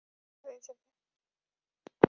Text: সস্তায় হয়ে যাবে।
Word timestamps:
সস্তায় 0.03 0.43
হয়ে 0.43 0.59
যাবে। 0.61 0.83